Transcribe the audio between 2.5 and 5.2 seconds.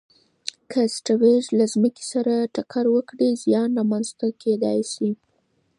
ټکر وکړي، زیان رامنځته کېدای شي.